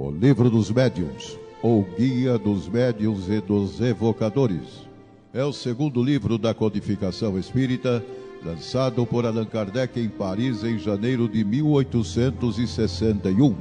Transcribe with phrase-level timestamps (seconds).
[0.00, 4.86] O Livro dos Médiuns, ou Guia dos Médiuns e dos Evocadores.
[5.34, 8.00] É o segundo livro da codificação espírita,
[8.44, 13.56] lançado por Allan Kardec em Paris em janeiro de 1861.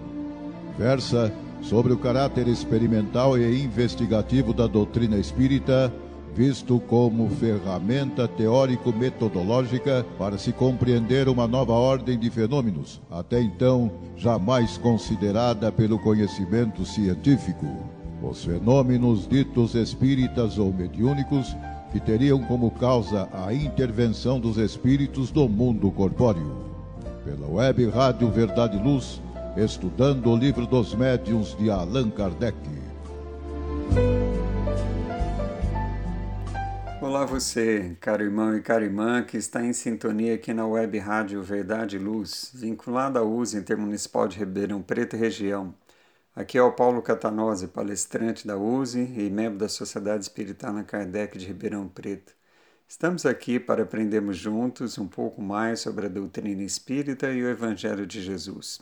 [0.77, 5.91] Versa sobre o caráter experimental e investigativo da doutrina espírita
[6.37, 14.77] visto como ferramenta teórico-metodológica para se compreender uma nova ordem de fenômenos, até então jamais
[14.77, 17.65] considerada pelo conhecimento científico.
[18.21, 21.55] Os fenômenos ditos espíritas ou mediúnicos,
[21.91, 26.55] que teriam como causa a intervenção dos espíritos do mundo corpóreo.
[27.25, 29.19] Pela web Rádio Verdade e Luz,
[29.57, 32.55] estudando o livro dos médiuns de Allan Kardec.
[37.07, 41.41] Olá você, caro irmão e cara irmã que está em sintonia aqui na web rádio
[41.41, 45.73] Verdade e Luz, vinculada à USA Intermunicipal de Ribeirão Preto e região.
[46.35, 51.37] Aqui é o Paulo Catanose, palestrante da USE e membro da Sociedade Espírita Allan Kardec
[51.37, 52.33] de Ribeirão Preto.
[52.85, 58.05] Estamos aqui para aprendermos juntos um pouco mais sobre a doutrina espírita e o Evangelho
[58.05, 58.81] de Jesus.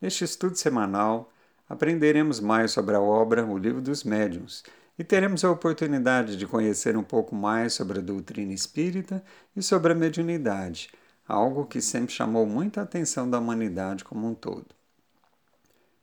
[0.00, 1.32] Neste estudo semanal,
[1.68, 4.62] aprenderemos mais sobre a obra O Livro dos Médiuns,
[4.98, 9.22] e teremos a oportunidade de conhecer um pouco mais sobre a doutrina espírita
[9.54, 10.90] e sobre a mediunidade,
[11.28, 14.66] algo que sempre chamou muita atenção da humanidade como um todo.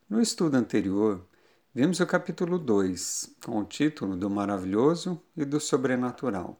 [0.09, 1.25] No estudo anterior,
[1.73, 6.59] vimos o capítulo 2, com o título do maravilhoso e do sobrenatural,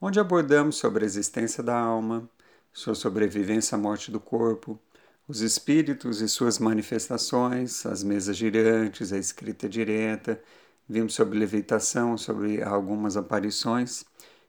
[0.00, 2.28] onde abordamos sobre a existência da alma,
[2.72, 4.78] sua sobrevivência à morte do corpo,
[5.26, 10.40] os espíritos e suas manifestações, as mesas girantes, a escrita direta
[10.88, 14.04] vimos sobre levitação, sobre algumas aparições,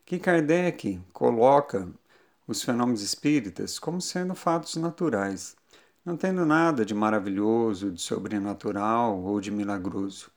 [0.05, 1.87] que Kardec coloca
[2.47, 5.55] os fenômenos espíritas como sendo fatos naturais,
[6.05, 10.29] não tendo nada de maravilhoso, de sobrenatural ou de milagroso.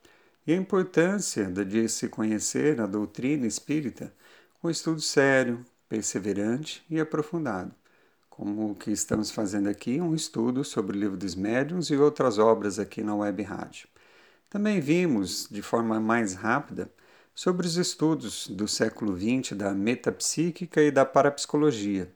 [0.46, 4.14] E a importância de se conhecer a doutrina espírita
[4.60, 7.74] com estudo sério, perseverante e aprofundado,
[8.30, 12.38] como o que estamos fazendo aqui, um estudo sobre o Livro dos Médiuns e outras
[12.38, 13.88] obras aqui na Web Rádio.
[14.50, 16.90] Também vimos, de forma mais rápida,
[17.34, 22.10] sobre os estudos do século XX da metapsíquica e da parapsicologia,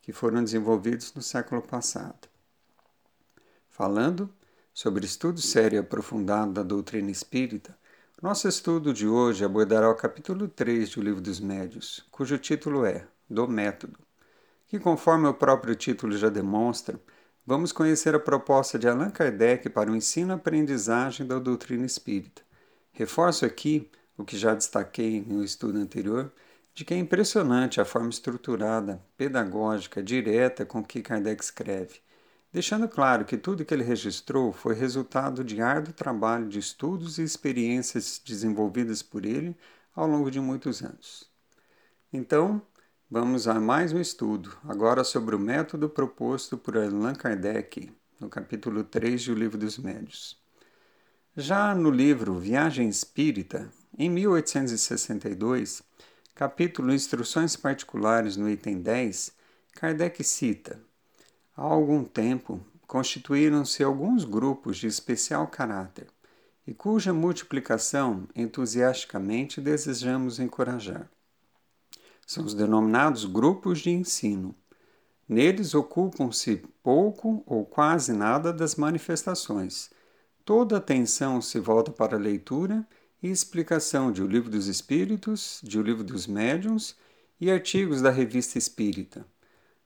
[0.00, 2.28] que foram desenvolvidos no século passado.
[3.68, 4.30] Falando
[4.72, 7.76] sobre estudo sério e aprofundado da doutrina espírita,
[8.22, 13.04] nosso estudo de hoje abordará o capítulo 3 do Livro dos Médios, cujo título é
[13.28, 13.98] Do Método,
[14.68, 17.00] que, conforme o próprio título já demonstra,
[17.44, 22.40] Vamos conhecer a proposta de Allan Kardec para o ensino-aprendizagem da doutrina espírita.
[22.92, 26.32] Reforço aqui o que já destaquei no estudo anterior,
[26.72, 31.98] de que é impressionante a forma estruturada, pedagógica, direta com que Kardec escreve,
[32.52, 37.24] deixando claro que tudo que ele registrou foi resultado de árduo trabalho de estudos e
[37.24, 39.56] experiências desenvolvidas por ele
[39.96, 41.28] ao longo de muitos anos.
[42.12, 42.62] Então,
[43.14, 48.82] Vamos a mais um estudo, agora sobre o método proposto por Allan Kardec, no capítulo
[48.84, 50.40] 3 do Livro dos Médios.
[51.36, 55.82] Já no livro Viagem Espírita, em 1862,
[56.34, 59.32] capítulo Instruções Particulares, no item 10,
[59.74, 60.80] Kardec cita:
[61.54, 66.06] Há algum tempo constituíram-se alguns grupos de especial caráter
[66.66, 71.10] e cuja multiplicação entusiasticamente desejamos encorajar
[72.32, 74.54] são os denominados grupos de ensino.
[75.28, 79.90] Neles ocupam-se pouco ou quase nada das manifestações.
[80.42, 82.86] Toda atenção se volta para a leitura
[83.22, 86.96] e explicação de O Livro dos Espíritos, de O Livro dos Médiuns
[87.38, 89.26] e artigos da Revista Espírita.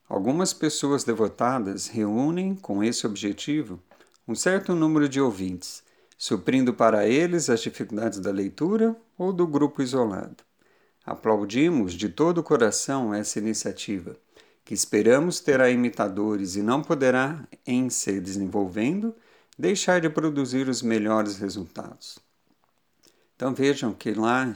[0.07, 3.77] Algumas pessoas devotadas reúnem, com esse objetivo,
[4.25, 5.83] um certo número de ouvintes,
[6.17, 10.47] suprindo para eles as dificuldades da leitura ou do grupo isolado.
[11.07, 14.17] Aplaudimos de todo o coração essa iniciativa,
[14.65, 19.15] que esperamos terá imitadores e não poderá, em se desenvolvendo,
[19.57, 22.19] deixar de produzir os melhores resultados.
[23.37, 24.53] Então vejam que lá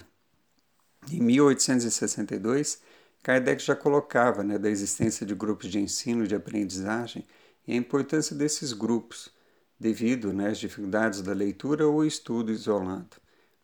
[1.09, 2.81] em 1862,
[3.23, 7.25] Kardec já colocava né, da existência de grupos de ensino de aprendizagem
[7.65, 9.29] e a importância desses grupos,
[9.79, 13.20] devido né, às dificuldades da leitura ou estudo isolado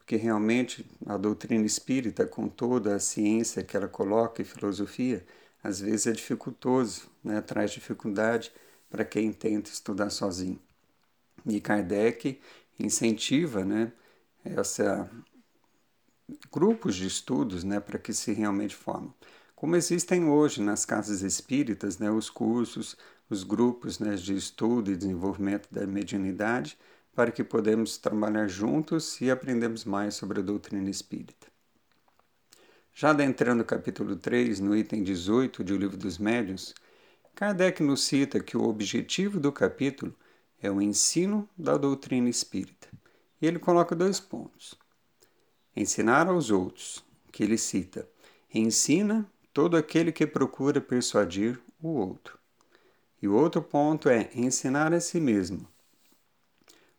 [0.08, 5.26] porque realmente a doutrina espírita, com toda a ciência que ela coloca e filosofia,
[5.62, 7.42] às vezes é dificultoso, né?
[7.42, 8.54] traz dificuldade
[8.90, 10.58] para quem tenta estudar sozinho.
[11.46, 12.40] E Kardec
[12.80, 13.92] incentiva né,
[14.46, 15.12] essa
[16.54, 19.14] grupos de estudos né, para que se realmente formam.
[19.58, 22.96] Como existem hoje nas casas espíritas né, os cursos,
[23.30, 26.78] os grupos né, de estudo e desenvolvimento da mediunidade,
[27.18, 31.48] para que podemos trabalhar juntos e aprendemos mais sobre a doutrina espírita.
[32.94, 36.76] Já adentrando o capítulo 3, no item 18 de O Livro dos Médiuns,
[37.34, 40.16] Kardec nos cita que o objetivo do capítulo
[40.62, 42.88] é o ensino da doutrina espírita.
[43.42, 44.76] E ele coloca dois pontos.
[45.76, 48.08] Ensinar aos outros, que ele cita,
[48.54, 52.38] ensina todo aquele que procura persuadir o outro.
[53.20, 55.68] E o outro ponto é ensinar a si mesmo.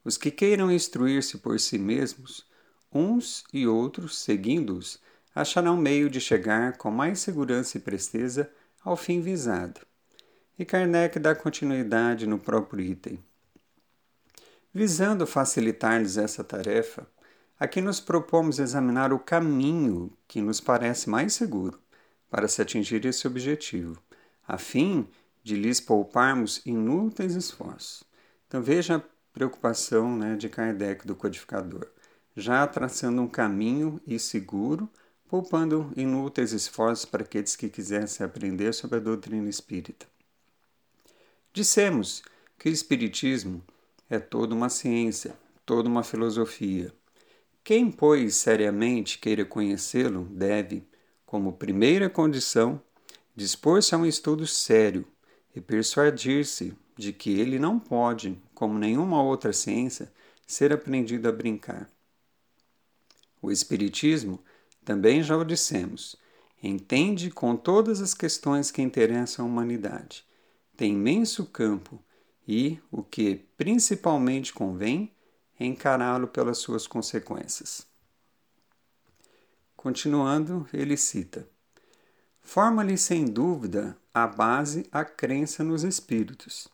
[0.08, 2.46] Os que queiram instruir-se por si mesmos,
[2.90, 4.99] uns e outros, seguindo-os,
[5.34, 8.50] acharão meio de chegar com mais segurança e presteza
[8.82, 9.82] ao fim visado.
[10.58, 13.22] E Kardec dá continuidade no próprio item.
[14.72, 17.06] Visando facilitar-lhes essa tarefa,
[17.61, 21.78] aqui nos propomos examinar o caminho que nos parece mais seguro
[22.31, 24.02] para se atingir esse objetivo,
[24.46, 25.06] a fim
[25.43, 28.04] de lhes pouparmos inúteis esforços.
[28.46, 29.04] Então veja
[29.38, 31.87] preocupação né, de Kardec, do codificador,
[32.37, 34.90] já traçando um caminho e seguro
[35.29, 40.06] poupando inúteis esforços para aqueles que quisessem aprender sobre a doutrina espírita.
[41.52, 42.20] Dissemos
[42.58, 43.62] que o Espiritismo
[44.11, 46.93] é toda uma ciência, toda uma filosofia.
[47.62, 50.82] Quem, pois, seriamente queira conhecê-lo, deve,
[51.25, 52.82] como primeira condição,
[53.37, 55.06] dispor-se a um estudo sério
[55.55, 60.12] e persuadir-se de que ele não pode, como nenhuma outra ciência,
[60.44, 61.88] ser aprendido a brincar.
[63.40, 64.42] O Espiritismo
[64.84, 66.16] também já o dissemos,
[66.60, 70.26] entende com todas as questões que interessam a humanidade.
[70.76, 72.02] Tem imenso campo
[72.46, 75.12] e, o que principalmente convém,
[75.60, 77.86] é encará-lo pelas suas consequências.
[79.76, 81.48] Continuando, ele cita:
[82.40, 86.66] Forma-lhe sem dúvida a base a crença nos espíritos.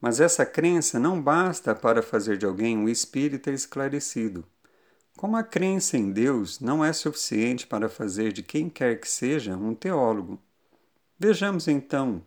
[0.00, 4.44] Mas essa crença não basta para fazer de alguém um espírita esclarecido
[5.20, 9.54] como a crença em Deus não é suficiente para fazer de quem quer que seja
[9.54, 10.40] um teólogo.
[11.18, 12.22] Vejamos então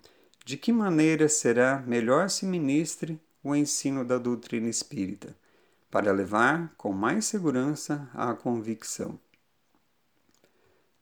[0.45, 5.35] de que maneira será melhor se ministre o ensino da doutrina espírita,
[5.89, 9.19] para levar com mais segurança à convicção.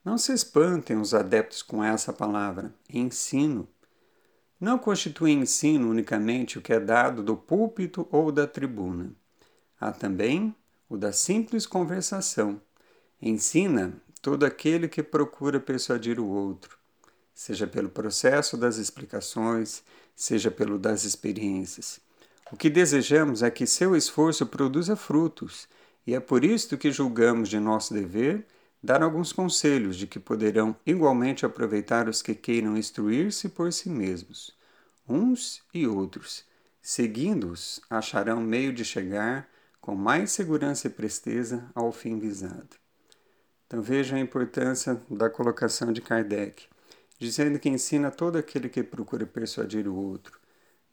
[0.02, 3.68] Não se espantem os adeptos com essa palavra, ensino.
[4.62, 9.10] Não constitui ensino unicamente o que é dado do púlpito ou da tribuna.
[9.80, 10.54] Há também
[10.88, 12.60] o da simples conversação.
[13.20, 13.92] Ensina
[14.22, 16.78] todo aquele que procura persuadir o outro,
[17.34, 19.82] seja pelo processo das explicações,
[20.14, 21.98] seja pelo das experiências.
[22.52, 25.66] O que desejamos é que seu esforço produza frutos,
[26.06, 28.46] e é por isto que julgamos de nosso dever
[28.82, 34.56] dar alguns conselhos de que poderão igualmente aproveitar os que queiram instruir-se por si mesmos.
[35.08, 36.44] Uns e outros,
[36.80, 39.48] seguindo-os, acharão meio de chegar
[39.80, 42.76] com mais segurança e presteza ao fim visado.
[43.66, 46.66] Então veja a importância da colocação de Kardec,
[47.18, 50.38] dizendo que ensina todo aquele que procura persuadir o outro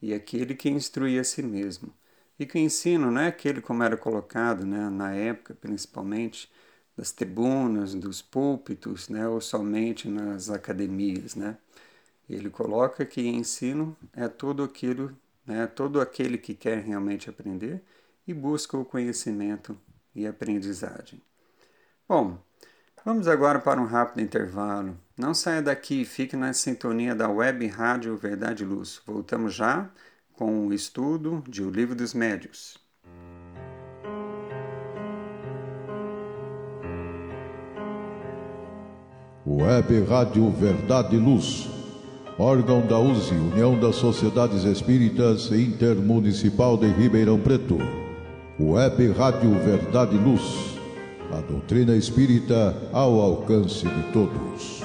[0.01, 1.93] e aquele que instrui a si mesmo.
[2.39, 6.49] E que o ensino não é aquele como era colocado né, na época, principalmente,
[6.99, 11.33] das tribunas, dos púlpitos, né, ou somente nas academias.
[11.33, 11.57] Né?
[12.29, 17.81] Ele coloca que ensino é todo aquilo, né, todo aquele que quer realmente aprender
[18.27, 19.79] e busca o conhecimento
[20.13, 21.21] e aprendizagem.
[22.05, 22.37] Bom,
[23.05, 24.99] vamos agora para um rápido intervalo.
[25.17, 29.01] Não saia daqui, fique na sintonia da web rádio Verdade e Luz.
[29.05, 29.89] Voltamos já
[30.33, 32.88] com o estudo de O Livro dos Médios.
[39.51, 41.67] Web Rádio Verdade e Luz,
[42.37, 47.79] órgão da USE, União das Sociedades Espíritas Intermunicipal de Ribeirão Preto
[48.59, 50.77] Web Rádio Verdade e Luz.
[51.31, 54.83] A doutrina espírita ao alcance de todos.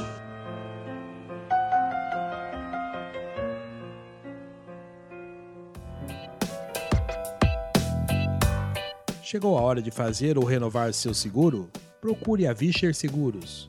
[9.22, 11.68] Chegou a hora de fazer ou renovar seu seguro?
[12.00, 13.68] Procure a Vischer Seguros,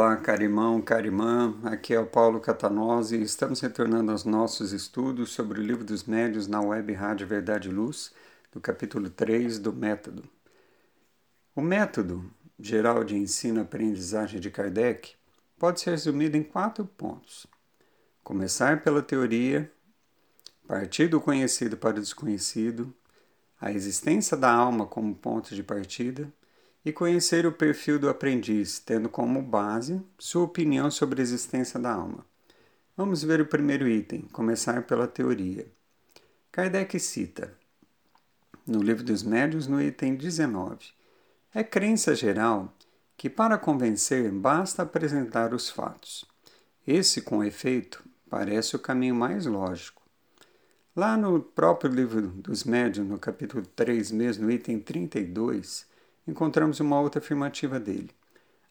[0.00, 5.60] Olá, carimão, carimã, aqui é o Paulo Catanose e estamos retornando aos nossos estudos sobre
[5.60, 8.10] o Livro dos Médios na web Rádio Verdade e Luz
[8.50, 10.24] do capítulo 3 do Método.
[11.54, 12.24] O método
[12.58, 15.16] geral de ensino-aprendizagem de Kardec
[15.58, 17.46] pode ser resumido em quatro pontos:
[18.24, 19.70] começar pela teoria,
[20.66, 22.90] partir do conhecido para o desconhecido,
[23.60, 26.32] a existência da alma como ponto de partida
[26.84, 31.92] e conhecer o perfil do aprendiz, tendo como base sua opinião sobre a existência da
[31.92, 32.24] alma.
[32.96, 35.66] Vamos ver o primeiro item, começar pela teoria.
[36.52, 37.52] Kardec cita,
[38.66, 40.78] no Livro dos Médios, no item 19,
[41.54, 42.72] é crença geral
[43.16, 46.24] que para convencer basta apresentar os fatos.
[46.86, 50.00] Esse, com efeito, parece o caminho mais lógico.
[50.96, 55.86] Lá no próprio livro dos médiuns, no capítulo 3 mesmo, no item 32,
[56.26, 58.10] encontramos uma outra afirmativa dele.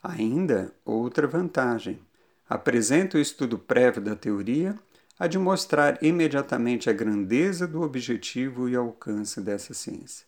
[0.01, 1.99] Ainda outra vantagem.
[2.47, 4.77] Apresenta o estudo prévio da teoria
[5.19, 10.25] a de mostrar imediatamente a grandeza do objetivo e alcance dessa ciência.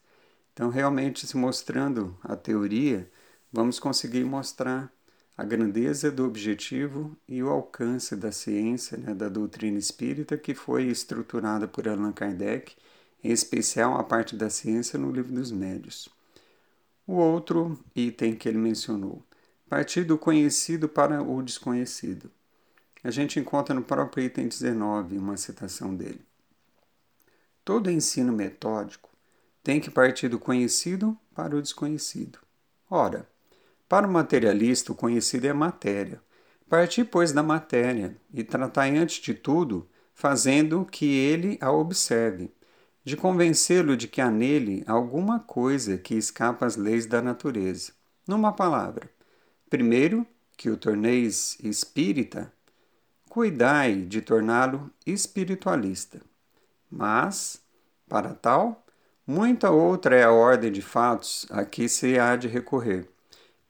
[0.54, 3.10] Então, realmente, se mostrando a teoria,
[3.52, 4.92] vamos conseguir mostrar
[5.38, 10.84] a grandeza do objetivo e o alcance da ciência, né, da doutrina espírita, que foi
[10.84, 12.76] estruturada por Allan Kardec,
[13.24, 16.10] em especial a parte da ciência no Livro dos Médios.
[17.06, 19.24] O outro item que ele mencionou,
[19.68, 22.30] partir do conhecido para o desconhecido.
[23.04, 26.22] A gente encontra no próprio item 19 uma citação dele.
[27.64, 29.10] Todo ensino metódico
[29.64, 32.40] tem que partir do conhecido para o desconhecido.
[32.90, 33.28] Ora,
[33.88, 36.22] para o materialista, o conhecido é matéria.
[36.70, 42.52] Partir, pois, da matéria e tratar, antes de tudo, fazendo que ele a observe,
[43.04, 47.94] de convencê-lo de que há nele alguma coisa que escapa às leis da natureza.
[48.28, 49.10] Numa palavra,
[49.70, 52.54] primeiro, que o torneis espírita,
[53.28, 56.22] cuidai de torná-lo espiritualista.
[56.90, 57.62] Mas,
[58.08, 58.86] para tal,
[59.26, 63.10] muita outra é a ordem de fatos a que se há de recorrer.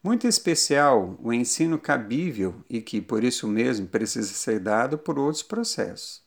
[0.04, 5.44] Muito especial o ensino cabível e que, por isso mesmo, precisa ser dado por outros
[5.44, 6.24] processos.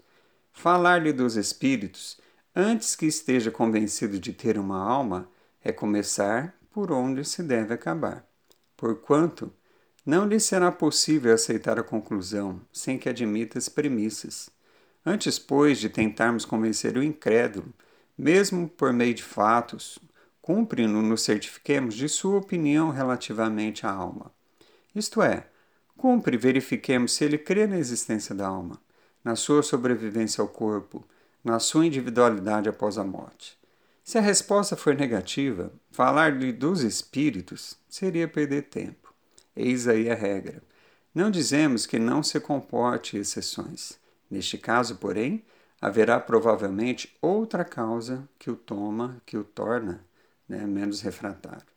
[0.52, 2.16] Falar-lhe dos espíritos
[2.54, 5.28] antes que esteja convencido de ter uma alma,
[5.62, 8.24] é começar por onde se deve acabar.
[8.76, 9.52] Porquanto,
[10.04, 14.50] não lhe será possível aceitar a conclusão sem que admita as premissas.
[15.04, 17.72] Antes, pois, de tentarmos convencer o incrédulo,
[18.16, 19.98] mesmo por meio de fatos,
[20.42, 24.30] cumpre-no nos certifiquemos de sua opinião relativamente à alma.
[24.94, 25.46] Isto é,
[25.96, 28.78] cumpre verifiquemos se ele crê na existência da alma,
[29.24, 31.02] na sua sobrevivência ao corpo,
[31.44, 33.58] na sua individualidade após a morte.
[34.02, 39.14] Se a resposta for negativa, falar-lhe dos espíritos seria perder tempo.
[39.54, 40.62] Eis aí a regra.
[41.14, 43.98] Não dizemos que não se comporte exceções.
[44.30, 45.44] Neste caso, porém,
[45.80, 50.04] haverá provavelmente outra causa que o toma, que o torna
[50.48, 51.74] né, menos refratário.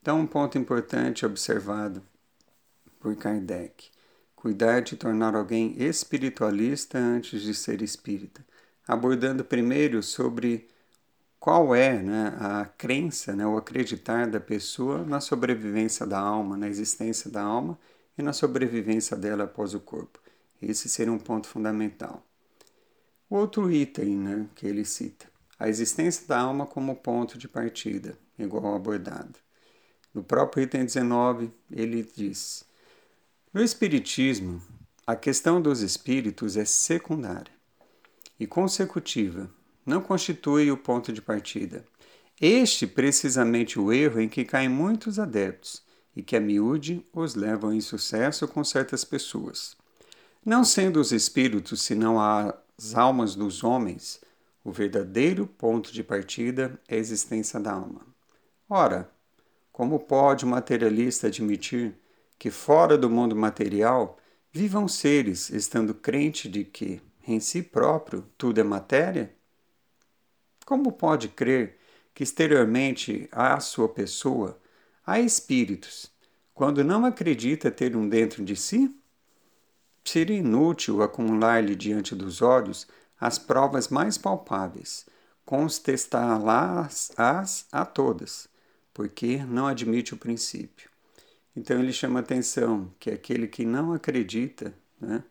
[0.00, 2.02] Então, um ponto importante observado
[2.98, 3.90] por Kardec:
[4.34, 8.44] cuidar de tornar alguém espiritualista antes de ser espírita
[8.90, 10.66] abordando primeiro sobre
[11.38, 16.66] qual é né, a crença, né, o acreditar da pessoa na sobrevivência da alma, na
[16.66, 17.78] existência da alma
[18.18, 20.18] e na sobrevivência dela após o corpo.
[20.60, 22.26] Esse seria um ponto fundamental.
[23.28, 28.18] O outro item né, que ele cita, a existência da alma como ponto de partida,
[28.36, 29.38] igual abordado.
[30.12, 32.64] No próprio item 19, ele diz:
[33.54, 34.60] No Espiritismo,
[35.06, 37.59] a questão dos espíritos é secundária
[38.40, 39.50] e consecutiva
[39.84, 41.84] não constitui o ponto de partida.
[42.40, 45.82] Este precisamente o erro em que caem muitos adeptos
[46.16, 49.76] e que a miúde os leva ao insucesso com certas pessoas.
[50.44, 54.20] Não sendo os espíritos senão as almas dos homens,
[54.64, 58.06] o verdadeiro ponto de partida é a existência da alma.
[58.68, 59.10] Ora,
[59.70, 61.94] como pode o materialista admitir
[62.38, 64.18] que fora do mundo material
[64.50, 69.34] vivam seres estando crente de que, em si próprio tudo é matéria?
[70.64, 71.78] Como pode crer
[72.14, 74.60] que exteriormente à sua pessoa
[75.06, 76.10] há espíritos,
[76.54, 78.94] quando não acredita ter um dentro de si?
[80.04, 82.86] Seria inútil acumular-lhe diante dos olhos
[83.20, 85.06] as provas mais palpáveis,
[85.44, 87.12] contestá-las
[87.70, 88.48] a todas,
[88.94, 90.90] porque não admite o princípio.
[91.54, 95.22] Então ele chama atenção que aquele que não acredita, né,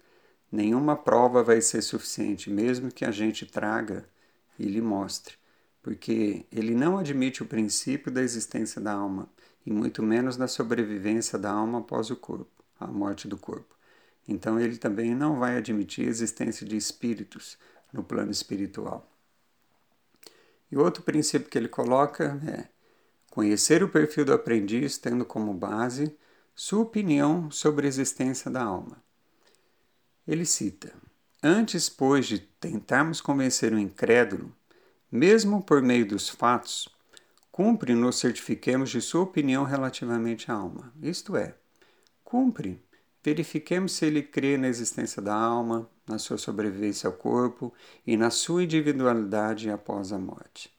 [0.51, 4.09] Nenhuma prova vai ser suficiente, mesmo que a gente traga
[4.57, 5.35] e lhe mostre,
[5.81, 9.29] porque ele não admite o princípio da existência da alma,
[9.65, 13.75] e muito menos da sobrevivência da alma após o corpo, a morte do corpo.
[14.27, 17.57] Então ele também não vai admitir a existência de espíritos
[17.93, 19.07] no plano espiritual.
[20.71, 22.67] E outro princípio que ele coloca é
[23.29, 26.15] conhecer o perfil do aprendiz, tendo como base
[26.55, 29.01] sua opinião sobre a existência da alma.
[30.29, 30.93] Ele cita:
[31.41, 34.55] Antes, pois, de tentarmos convencer o incrédulo,
[35.11, 36.87] mesmo por meio dos fatos,
[37.51, 40.93] cumpre nos certifiquemos de sua opinião relativamente à alma.
[41.01, 41.55] Isto é,
[42.23, 42.79] cumpre
[43.23, 47.73] verifiquemos se ele crê na existência da alma, na sua sobrevivência ao corpo
[48.05, 50.71] e na sua individualidade após a morte.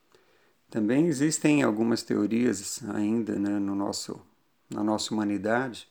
[0.70, 4.22] Também existem algumas teorias ainda né, no nosso,
[4.70, 5.88] na nossa humanidade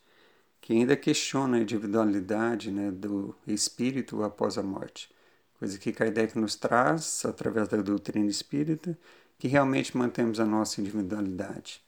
[0.60, 5.10] que ainda questionam a individualidade né, do espírito após a morte,
[5.58, 8.98] coisa que Kardec nos traz através da doutrina espírita,
[9.38, 11.82] que realmente mantemos a nossa individualidade.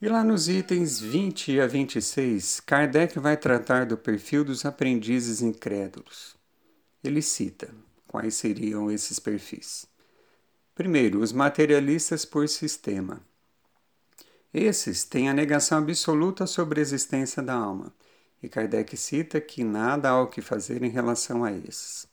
[0.00, 6.36] E lá nos itens 20 a 26, Kardec vai tratar do perfil dos aprendizes incrédulos.
[7.02, 7.70] Ele cita
[8.06, 9.86] quais seriam esses perfis.
[10.74, 13.22] Primeiro, os materialistas por sistema.
[14.54, 17.92] Esses têm a negação absoluta sobre a existência da alma,
[18.40, 22.06] e Kardec cita que nada há o que fazer em relação a esses.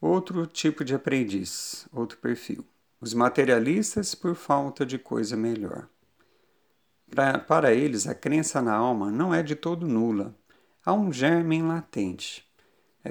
[0.00, 2.64] Outro tipo de aprendiz, outro perfil.
[3.00, 5.88] Os materialistas por falta de coisa melhor.
[7.10, 10.32] Pra, para eles, a crença na alma não é de todo nula.
[10.86, 12.48] Há um germe latente.
[13.04, 13.10] É,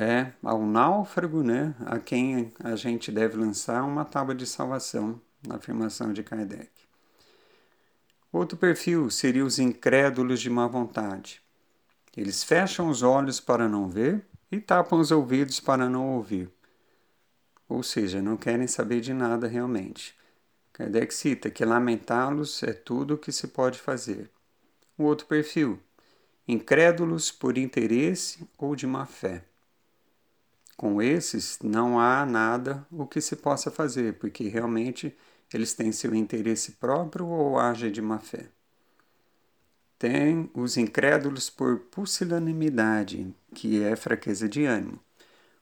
[0.00, 5.56] é ao náufrago né, a quem a gente deve lançar uma tábua de salvação, na
[5.56, 6.79] afirmação de Kardec.
[8.32, 11.42] Outro perfil seria os incrédulos de má vontade.
[12.16, 16.50] Eles fecham os olhos para não ver e tapam os ouvidos para não ouvir.
[17.68, 20.14] Ou seja, não querem saber de nada realmente.
[20.72, 24.30] Kardec cita que lamentá-los é tudo o que se pode fazer.
[24.96, 25.78] O outro perfil,
[26.46, 29.44] incrédulos por interesse ou de má fé.
[30.76, 35.14] Com esses não há nada o que se possa fazer, porque realmente
[35.52, 38.48] eles têm seu interesse próprio ou agem de má fé.
[39.98, 44.98] Tem os incrédulos por pusilanimidade, que é fraqueza de ânimo,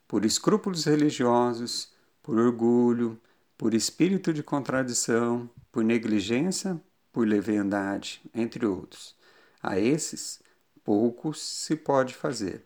[0.07, 3.21] por escrúpulos religiosos, por orgulho,
[3.57, 6.81] por espírito de contradição, por negligência,
[7.13, 9.17] por leviandade, entre outros.
[9.61, 10.41] A esses,
[10.85, 12.65] poucos se pode fazer.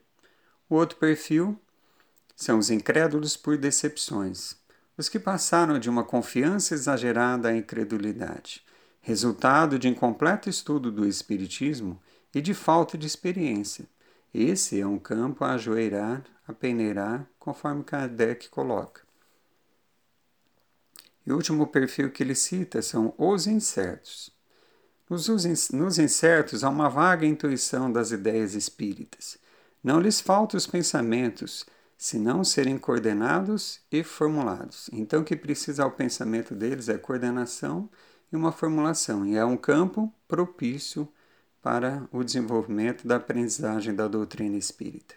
[0.69, 1.59] O outro perfil
[2.37, 4.57] são os incrédulos por decepções,
[5.03, 8.63] os que passaram de uma confiança exagerada à incredulidade,
[9.01, 12.01] resultado de incompleto estudo do Espiritismo
[12.33, 13.85] e de falta de experiência.
[14.33, 19.03] Esse é um campo a ajoelhar, a peneirar, conforme Kardec coloca.
[21.27, 24.31] E o último perfil que ele cita são os incertos.
[25.11, 25.27] Nos,
[25.71, 29.37] nos incertos há uma vaga intuição das ideias espíritas.
[29.83, 31.67] Não lhes faltam os pensamentos,
[32.03, 34.91] se não serem coordenados e formulados.
[34.93, 37.89] Então, o que precisa ao pensamento deles é coordenação
[38.33, 41.09] e uma formulação, e é um campo propício
[41.63, 45.15] para o desenvolvimento da aprendizagem da doutrina espírita.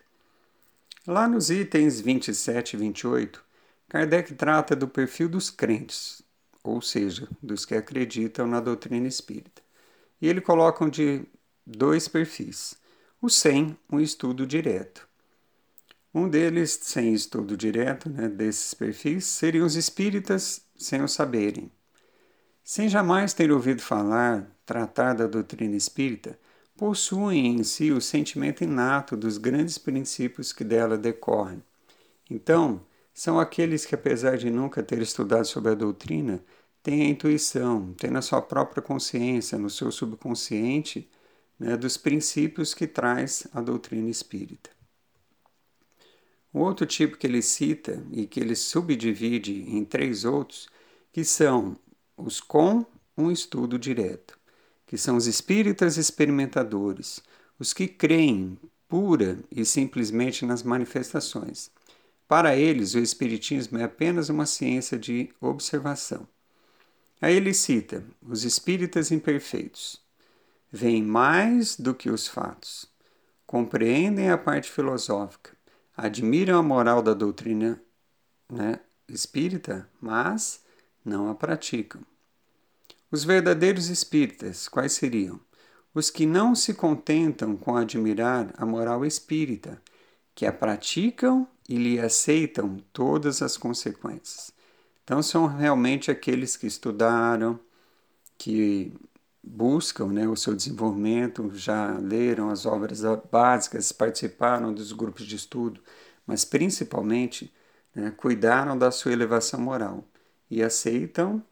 [1.07, 3.43] Lá nos itens 27 e 28,
[3.89, 6.21] Kardec trata do perfil dos crentes,
[6.63, 9.63] ou seja, dos que acreditam na doutrina espírita.
[10.21, 11.25] E ele coloca de
[11.65, 12.75] dois perfis.
[13.19, 15.04] O sem, um estudo direto.
[16.17, 21.69] Um deles, sem estudo direto né, desses perfis, seriam os espíritas sem o saberem.
[22.63, 26.39] Sem jamais ter ouvido falar, tratar da doutrina espírita,
[26.77, 31.61] possuem em si o sentimento inato dos grandes princípios que dela decorrem.
[32.31, 32.81] Então,
[33.13, 36.41] são aqueles que, apesar de nunca ter estudado sobre a doutrina,
[36.81, 41.09] têm a intuição, têm na sua própria consciência, no seu subconsciente,
[41.59, 44.74] né, dos princípios que traz a doutrina espírita.
[46.57, 50.67] Outro tipo que ele cita e que ele subdivide em três outros,
[51.11, 51.77] que são
[52.15, 52.85] os com
[53.17, 54.37] um estudo direto,
[54.85, 57.21] que são os espíritas experimentadores,
[57.59, 61.71] os que creem pura e simplesmente nas manifestações
[62.27, 66.27] para eles, o Espiritismo é apenas uma ciência de observação.
[67.21, 70.01] Aí ele cita os espíritas imperfeitos.
[70.71, 72.87] Veem mais do que os fatos,
[73.45, 75.54] compreendem a parte filosófica,
[75.95, 77.81] admiram a moral da doutrina
[78.49, 80.61] né, espírita, mas
[81.03, 82.01] não a praticam.
[83.11, 85.39] Os verdadeiros espíritas, quais seriam?
[85.93, 89.81] Os que não se contentam com admirar a moral espírita,
[90.33, 94.51] que a praticam e lhe aceitam todas as consequências.
[95.03, 97.59] Então, são realmente aqueles que estudaram,
[98.37, 98.91] que
[99.45, 105.81] buscam né, o seu desenvolvimento, já leram as obras básicas, participaram dos grupos de estudo,
[106.25, 107.53] mas principalmente
[107.93, 110.03] né, cuidaram da sua elevação moral
[110.49, 111.43] e aceitam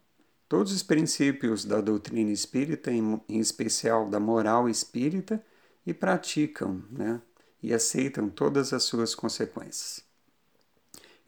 [0.48, 5.42] todos os princípios da doutrina espírita, em, em especial da moral espírita,
[5.86, 7.20] e praticam né,
[7.62, 10.02] e aceitam todas as suas consequências.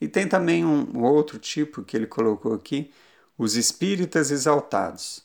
[0.01, 2.93] E tem também um outro tipo que ele colocou aqui,
[3.39, 5.25] os espíritas exaltados,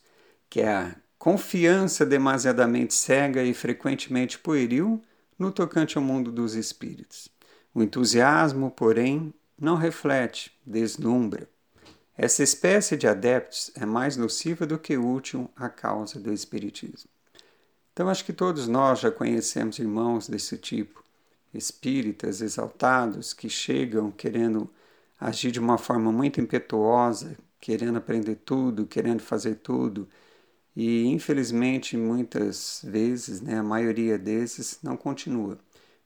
[0.49, 4.99] que é a confiança demasiadamente cega e frequentemente pueril
[5.37, 7.29] no tocante ao mundo dos espíritos.
[7.75, 11.47] O entusiasmo, porém, não reflete, deslumbra.
[12.17, 17.11] Essa espécie de adeptos é mais nociva do que útil à causa do espiritismo.
[17.93, 21.03] Então, acho que todos nós já conhecemos irmãos desse tipo,
[21.53, 24.67] espíritas exaltados que chegam querendo
[25.19, 30.09] agir de uma forma muito impetuosa, querendo aprender tudo, querendo fazer tudo.
[30.75, 35.57] E infelizmente muitas vezes, né, a maioria desses não continua,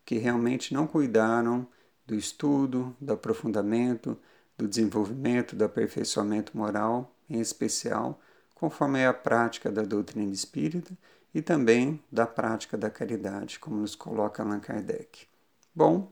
[0.03, 1.67] que realmente não cuidaram
[2.05, 4.17] do estudo, do aprofundamento,
[4.57, 8.19] do desenvolvimento, do aperfeiçoamento moral, em especial,
[8.53, 10.97] conforme é a prática da doutrina espírita
[11.33, 15.27] e também da prática da caridade, como nos coloca Allan Kardec.
[15.73, 16.11] Bom,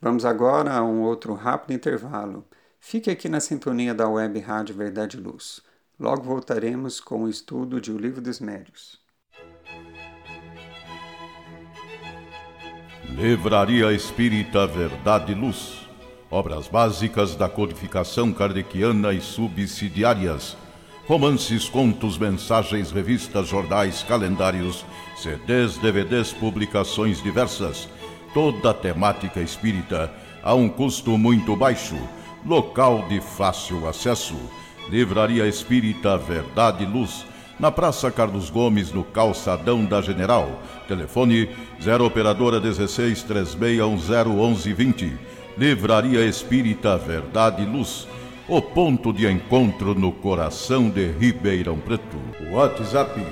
[0.00, 2.44] vamos agora a um outro rápido intervalo.
[2.80, 5.62] Fique aqui na sintonia da web Rádio Verdade e Luz.
[6.02, 8.98] Logo voltaremos com o estudo de O Livro dos Médios.
[13.08, 15.86] Livraria Espírita Verdade e Luz.
[16.28, 20.56] Obras básicas da codificação kardeciana e subsidiárias
[21.06, 24.84] romances, contos, mensagens, revistas, jornais, calendários,
[25.16, 27.88] CDs, DVDs, publicações diversas,
[28.34, 30.12] toda a temática espírita
[30.42, 31.96] a um custo muito baixo,
[32.44, 34.36] local de fácil acesso.
[34.90, 37.24] Livraria Espírita Verdade e Luz,
[37.58, 40.60] na Praça Carlos Gomes, no Calçadão da General.
[40.88, 41.48] Telefone
[41.80, 45.12] 0 Operadora 16 3610 1120.
[45.56, 48.08] Livraria Espírita Verdade e Luz
[48.48, 52.18] o ponto de encontro no coração de Ribeirão Preto.
[52.50, 53.24] WhatsApp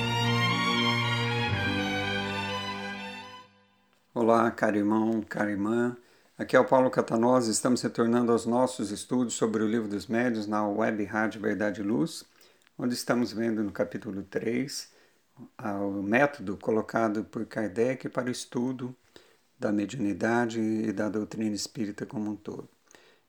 [4.33, 5.97] Olá, caro irmão, cara irmã.
[6.37, 10.47] Aqui é o Paulo Catanós, estamos retornando aos nossos estudos sobre o Livro dos Médios
[10.47, 12.23] na Web Rádio Verdade e Luz,
[12.77, 14.89] onde estamos vendo no capítulo 3
[15.85, 18.95] o método colocado por Kardec para o estudo
[19.59, 22.69] da mediunidade e da doutrina espírita como um todo.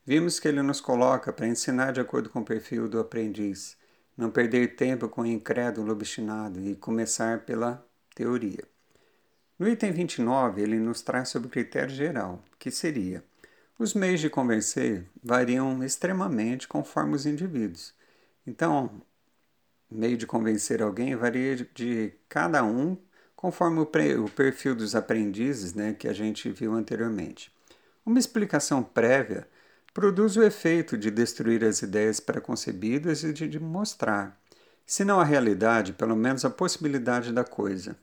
[0.05, 3.75] Vimos que ele nos coloca para ensinar de acordo com o perfil do aprendiz,
[4.15, 7.85] não perder tempo com o incrédulo obstinado e começar pela
[8.15, 8.72] teoria.
[9.63, 13.23] No item 29, ele nos traz sobre o critério geral, que seria:
[13.79, 17.93] os meios de convencer variam extremamente conforme os indivíduos.
[18.45, 19.01] Então,
[19.89, 22.97] meio de convencer alguém varia de cada um
[23.37, 23.83] conforme o,
[24.25, 27.49] o perfil dos aprendizes né, que a gente viu anteriormente.
[28.05, 29.47] Uma explicação prévia
[29.93, 34.37] produz o efeito de destruir as ideias preconcebidas e de mostrar,
[34.85, 37.95] se não a realidade, pelo menos a possibilidade da coisa.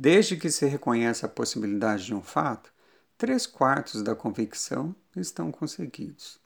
[0.00, 2.72] Desde que se reconhece a possibilidade de um fato,
[3.16, 6.38] três quartos da convicção estão conseguidos.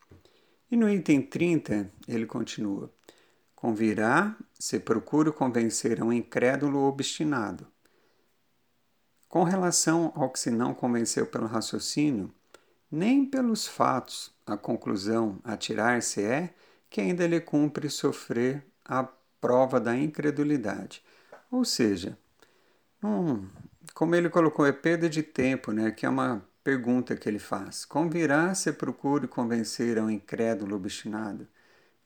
[0.70, 2.90] E no item 30, ele continua:
[3.54, 7.66] Convirá se procuro convencer um incrédulo obstinado.
[9.28, 12.34] Com relação ao que se não convenceu pelo raciocínio,
[12.90, 16.54] nem pelos fatos, a conclusão a tirar-se é
[16.88, 19.04] que ainda lhe cumpre sofrer a
[19.42, 21.04] prova da incredulidade.
[21.50, 22.16] Ou seja,
[23.94, 25.90] como ele colocou, é perda de tempo, né?
[25.90, 27.84] Que é uma pergunta que ele faz.
[27.84, 31.46] Como virá se procure convencer a um incrédulo obstinado?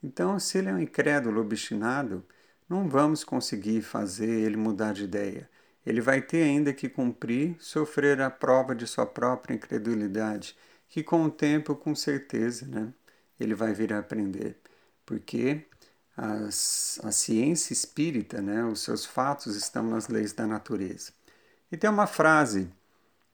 [0.02, 2.24] Então, se ele é um incrédulo obstinado,
[2.68, 5.48] não vamos conseguir fazer ele mudar de ideia.
[5.84, 10.56] Ele vai ter ainda que cumprir, sofrer a prova de sua própria incredulidade,
[10.88, 12.92] que com o tempo, com certeza, né,
[13.38, 14.58] ele vai vir a aprender.
[15.04, 15.66] Porque
[16.16, 21.12] as, a ciência espírita, né, os seus fatos estão nas leis da natureza.
[21.70, 22.70] E tem uma frase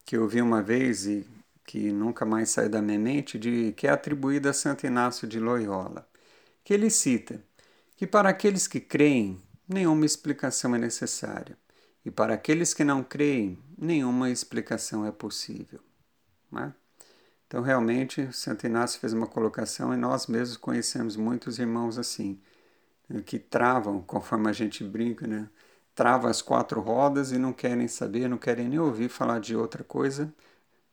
[0.04, 1.26] que eu vi uma vez e
[1.64, 5.38] que nunca mais sai da minha mente, de, que é atribuída a Santo Inácio de
[5.38, 6.08] Loyola,
[6.64, 7.42] que ele cita
[7.96, 11.56] que para aqueles que creem, nenhuma explicação é necessária,
[12.04, 15.78] e para aqueles que não creem, nenhuma explicação é possível.
[16.50, 16.74] Né?
[17.46, 22.40] Então, realmente, Santo Inácio fez uma colocação e nós mesmos conhecemos muitos irmãos assim,
[23.20, 25.48] que travam, conforme a gente brinca, né?
[25.94, 29.84] travam as quatro rodas e não querem saber, não querem nem ouvir falar de outra
[29.84, 30.32] coisa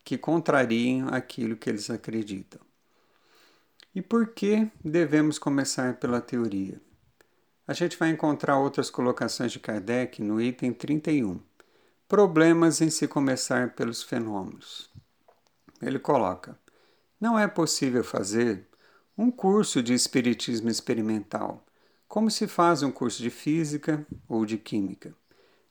[0.03, 2.59] que contrariem aquilo que eles acreditam.
[3.93, 6.81] E por que devemos começar pela teoria?
[7.67, 11.39] A gente vai encontrar outras colocações de Kardec no item 31.
[12.07, 14.89] Problemas em se começar pelos fenômenos.
[15.81, 16.57] Ele coloca:
[17.21, 18.67] Não é possível fazer
[19.17, 21.63] um curso de espiritismo experimental,
[22.09, 25.13] como se faz um curso de física ou de química.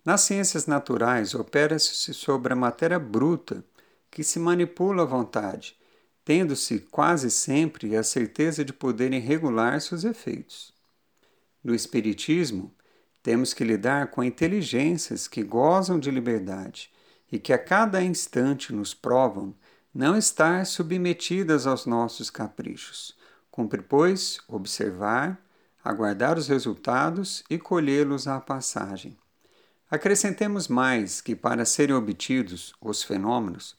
[0.05, 3.64] Nas ciências naturais, opera-se sobre a matéria bruta
[4.09, 5.77] que se manipula à vontade,
[6.24, 10.72] tendo-se quase sempre a certeza de poderem regular seus efeitos.
[11.62, 12.72] No Espiritismo,
[13.20, 16.90] temos que lidar com inteligências que gozam de liberdade
[17.33, 19.53] e que a cada instante nos provam
[19.92, 23.16] não estar submetidas aos nossos caprichos.
[23.51, 25.42] Cumpre, pois, observar,
[25.88, 29.16] aguardar os resultados e colhê-los à passagem.
[29.90, 33.74] Acrescentemos mais que, para serem obtidos os fenômenos,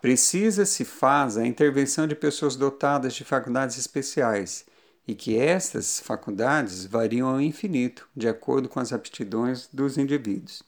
[0.00, 4.66] precisa-se faz a intervenção de pessoas dotadas de faculdades especiais
[5.06, 10.64] e que estas faculdades variam ao infinito, de acordo com as aptidões dos indivíduos.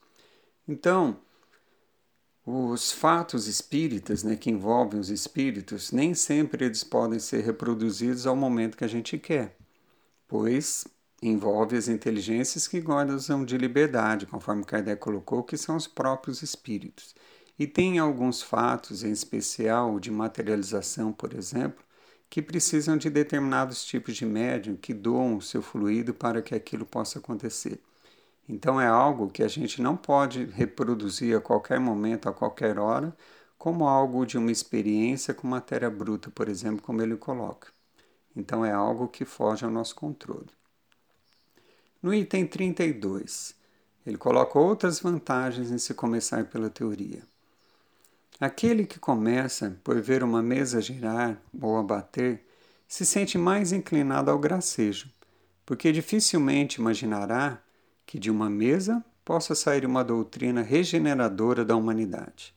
[0.69, 1.19] Então,
[2.47, 8.37] os fatos espíritas, né, que envolvem os espíritos, nem sempre eles podem ser reproduzidos ao
[8.37, 9.57] momento que a gente quer,
[10.29, 10.87] pois
[11.23, 17.15] envolve as inteligências que gozam de liberdade, conforme Kardec colocou, que são os próprios espíritos.
[17.59, 21.85] E tem alguns fatos, em especial de materialização, por exemplo,
[22.29, 26.85] que precisam de determinados tipos de médium que doam o seu fluido para que aquilo
[26.85, 27.81] possa acontecer.
[28.49, 33.17] Então é algo que a gente não pode reproduzir a qualquer momento, a qualquer hora,
[33.59, 37.69] como algo de uma experiência com matéria bruta, por exemplo, como ele coloca.
[38.37, 40.49] Então é algo que foge ao nosso controle.
[42.03, 43.55] No item 32,
[44.07, 47.23] ele coloca outras vantagens em se começar pela teoria.
[48.41, 52.45] Aquele que começa por ver uma mesa girar ou abater
[52.87, 55.09] se sente mais inclinado ao gracejo,
[55.65, 57.59] porque dificilmente imaginará
[58.05, 62.55] que de uma mesa possa sair uma doutrina regeneradora da humanidade.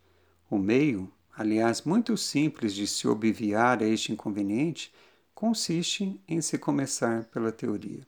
[0.50, 4.92] O meio, aliás, muito simples de se obviar a este inconveniente,
[5.38, 8.02] consiste em se começar pela teoria.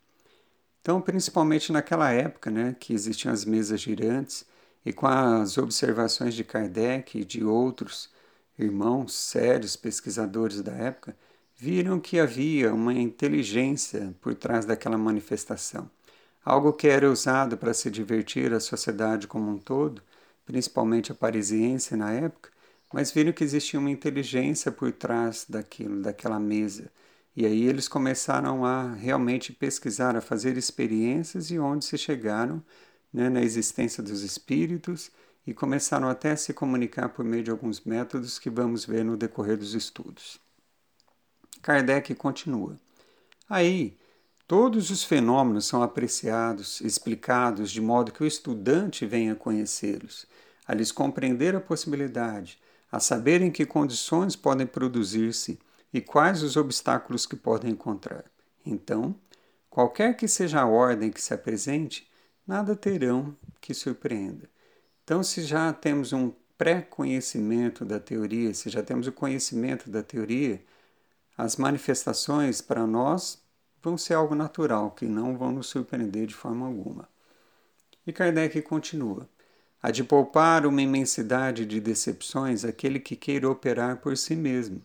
[0.82, 4.48] Então, principalmente naquela época, né, que existiam as mesas girantes,
[4.84, 8.10] e com as observações de Kardec e de outros
[8.58, 11.16] irmãos sérios pesquisadores da época,
[11.56, 15.88] viram que havia uma inteligência por trás daquela manifestação.
[16.44, 20.02] Algo que era usado para se divertir a sociedade como um todo,
[20.48, 22.50] principalmente a parisiense na época,
[22.92, 26.92] mas viram que existia uma inteligência por trás daquilo, daquela mesa.
[27.40, 32.62] E aí eles começaram a realmente pesquisar, a fazer experiências e onde se chegaram
[33.14, 35.10] né, na existência dos espíritos
[35.48, 39.16] e começaram até a se comunicar por meio de alguns métodos que vamos ver no
[39.16, 40.38] decorrer dos estudos.
[41.62, 42.76] Kardec continua.
[43.50, 43.98] Aí,
[44.46, 50.26] todos os fenômenos são apreciados, explicados de modo que o estudante venha conhecê-los,
[50.68, 52.60] a lhes compreender a possibilidade,
[52.92, 55.58] a saber em que condições podem produzir-se
[55.94, 58.26] e quais os obstáculos que podem encontrar.
[58.66, 59.16] Então,
[59.70, 62.10] qualquer que seja a ordem que se apresente,
[62.46, 64.50] nada terão que surpreenda.
[65.04, 70.62] Então, se já temos um pré-conhecimento da teoria, se já temos o conhecimento da teoria,
[71.38, 73.42] as manifestações para nós
[73.82, 77.08] vão ser algo natural, que não vão nos surpreender de forma alguma.
[78.06, 79.30] E Kardec continua:
[79.82, 84.82] há de poupar uma imensidade de decepções aquele que queira operar por si mesmo.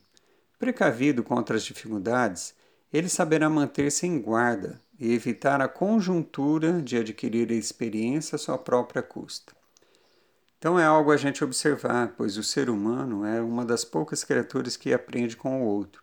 [0.64, 2.55] Precavido contra as dificuldades,
[2.90, 8.57] ele saberá manter-se em guarda, e evitar a conjuntura de adquirir a experiência à sua
[8.57, 9.53] própria custa.
[10.57, 14.74] Então é algo a gente observar, pois o ser humano é uma das poucas criaturas
[14.74, 16.03] que aprende com o outro.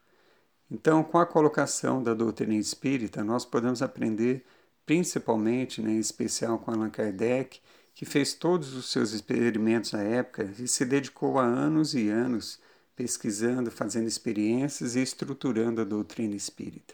[0.69, 4.45] Então, com a colocação da doutrina espírita, nós podemos aprender
[4.85, 7.59] principalmente, né, em especial com Allan Kardec,
[7.95, 12.59] que fez todos os seus experimentos na época e se dedicou a anos e anos
[12.95, 16.93] pesquisando, fazendo experiências e estruturando a doutrina espírita.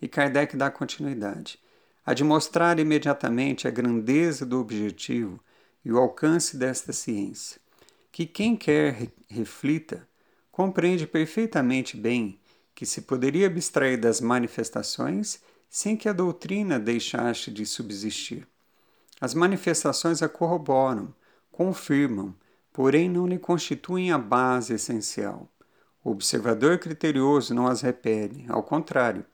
[0.00, 1.58] E Kardec dá continuidade.
[2.04, 5.38] A de mostrar imediatamente a grandeza do objetivo
[5.84, 7.60] e o alcance desta ciência,
[8.10, 10.06] que quem quer reflita
[10.50, 12.40] compreende perfeitamente bem
[12.74, 18.46] que se poderia abstrair das manifestações sem que a doutrina deixasse de subsistir.
[19.20, 21.14] As manifestações a corroboram,
[21.50, 22.34] confirmam,
[22.72, 25.48] porém não lhe constituem a base essencial.
[26.02, 29.24] O observador criterioso não as repele, ao contrário,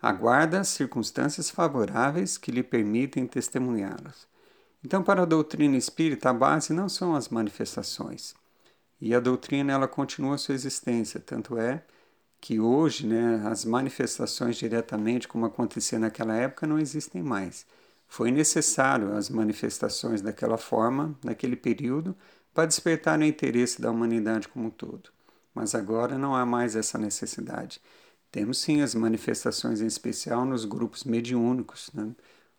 [0.00, 4.26] aguarda as circunstâncias favoráveis que lhe permitem testemunhá-las.
[4.84, 8.34] Então, para a doutrina espírita, a base não são as manifestações.
[9.00, 11.82] E a doutrina ela continua sua existência, tanto é
[12.40, 17.66] que hoje né, as manifestações diretamente, como acontecia naquela época, não existem mais.
[18.06, 22.16] Foi necessário as manifestações daquela forma, naquele período,
[22.58, 25.10] para despertar o interesse da humanidade como um todo.
[25.54, 27.80] Mas agora não há mais essa necessidade.
[28.32, 32.10] Temos sim as manifestações em especial nos grupos mediúnicos, né,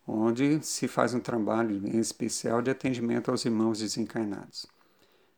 [0.07, 4.65] onde se faz um trabalho em especial de atendimento aos irmãos desencarnados.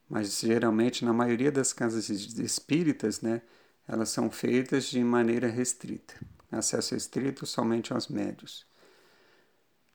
[0.08, 3.41] Mas geralmente, na maioria das casas espíritas, né,
[3.88, 6.13] elas são feitas de maneira restrita,
[6.52, 8.63] acesso restrito somente aos médios.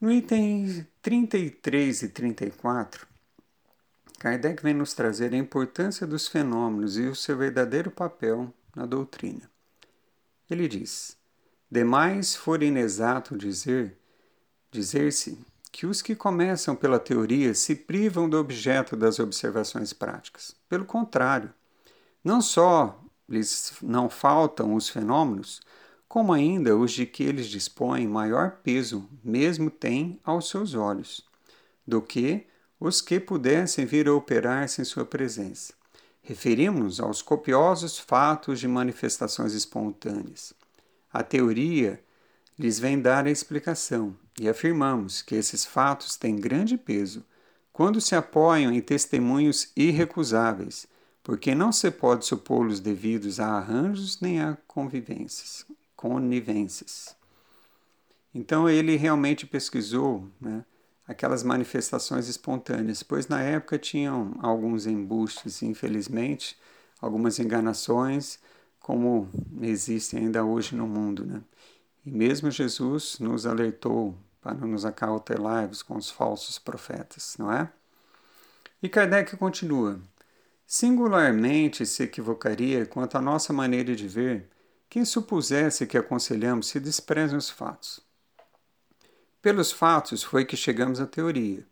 [0.00, 3.06] No item 33 e 34,
[4.18, 9.50] Kardec vem nos trazer a importância dos fenômenos e o seu verdadeiro papel na doutrina.
[10.50, 11.16] Ele diz:
[11.70, 13.98] Demais for inexato dizer,
[14.70, 15.38] dizer-se
[15.70, 20.56] que os que começam pela teoria se privam do objeto das observações práticas.
[20.68, 21.52] Pelo contrário,
[22.24, 22.98] não só
[23.28, 25.60] lhes não faltam os fenômenos,
[26.08, 31.26] como ainda os de que eles dispõem maior peso, mesmo têm aos seus olhos,
[31.86, 32.46] do que
[32.78, 35.72] os que pudessem vir a operar-se em sua presença.
[36.22, 40.52] Referimos-nos aos copiosos fatos de manifestações espontâneas.
[41.12, 42.00] A teoria
[42.58, 47.24] lhes vem dar a explicação, e afirmamos que esses fatos têm grande peso
[47.72, 50.86] quando se apoiam em testemunhos irrecusáveis
[51.26, 57.16] porque não se pode supô-los devidos a arranjos nem a convivências, conivências.
[58.32, 60.64] Então ele realmente pesquisou né,
[61.06, 66.58] aquelas manifestações espontâneas, pois na época tinham alguns embustes, infelizmente,
[67.00, 68.38] algumas enganações,
[68.80, 69.28] como
[69.60, 71.24] existem ainda hoje no mundo.
[71.24, 71.42] Né?
[72.04, 77.70] E mesmo Jesus nos alertou para nos acautelarmos com os falsos profetas, não é?
[78.82, 80.00] E Kardec continua.
[80.66, 84.48] Singularmente se equivocaria quanto à nossa maneira de ver
[84.88, 88.05] quem supusesse que aconselhamos se desprezam os fatos.
[89.46, 91.64] Pelos fatos foi que chegamos à teoria.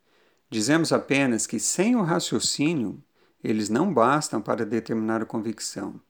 [0.48, 3.02] Dizemos apenas que sem o raciocínio
[3.42, 6.00] eles não bastam para determinar a convicção,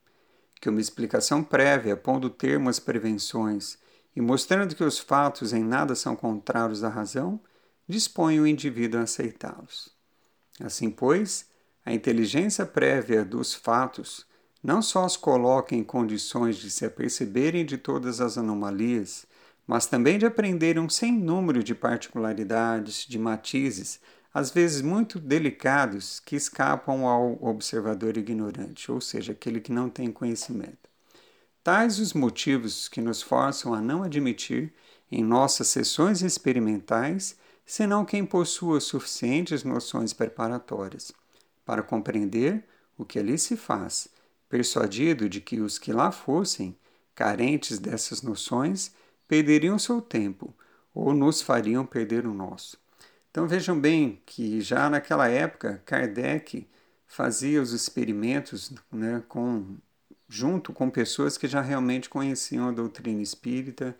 [0.60, 3.78] que uma explicação prévia, pondo termo às prevenções
[4.14, 7.40] e mostrando que os fatos em nada são contrários à razão,
[7.88, 9.88] dispõe o indivíduo a aceitá-los.
[10.60, 11.48] Assim, pois,
[11.82, 14.26] a inteligência prévia dos fatos
[14.62, 19.26] não só os coloca em condições de se aperceberem de todas as anomalias,
[19.66, 24.00] mas também de aprender um sem número de particularidades, de matizes,
[24.32, 30.10] às vezes muito delicados, que escapam ao observador ignorante, ou seja, aquele que não tem
[30.10, 30.90] conhecimento.
[31.62, 34.72] Tais os motivos que nos forçam a não admitir
[35.10, 41.12] em nossas sessões experimentais senão quem possua suficientes noções preparatórias
[41.64, 42.64] para compreender
[42.98, 44.08] o que ali se faz,
[44.48, 46.76] persuadido de que os que lá fossem,
[47.14, 48.92] carentes dessas noções,
[49.34, 50.54] perderiam seu tempo
[50.94, 52.78] ou nos fariam perder o nosso.
[53.30, 56.68] Então vejam bem que já naquela época Kardec
[57.04, 59.76] fazia os experimentos né, com,
[60.28, 63.96] junto com pessoas que já realmente conheciam a doutrina espírita,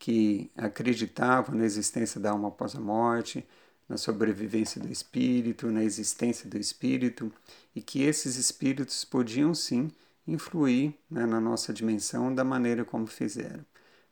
[0.00, 3.46] que acreditavam na existência da alma após a morte,
[3.88, 7.32] na sobrevivência do espírito, na existência do espírito,
[7.72, 9.92] e que esses espíritos podiam sim
[10.26, 13.64] influir né, na nossa dimensão da maneira como fizeram,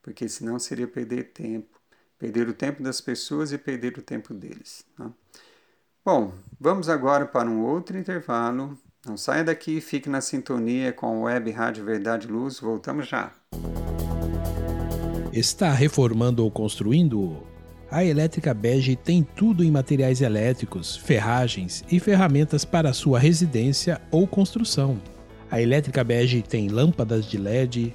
[0.03, 1.81] porque senão seria perder tempo,
[2.19, 4.85] perder o tempo das pessoas e perder o tempo deles.
[4.99, 5.11] Né?
[6.05, 8.79] Bom, vamos agora para um outro intervalo.
[9.07, 12.61] Não saia daqui, fique na sintonia com a Web Rádio Verdade Luz.
[12.61, 13.33] Voltamos já.
[15.33, 17.43] Está reformando ou construindo?
[17.91, 24.27] A Elétrica Bege tem tudo em materiais elétricos, ferragens e ferramentas para sua residência ou
[24.27, 25.01] construção.
[25.51, 27.95] A Elétrica Bege tem lâmpadas de LED,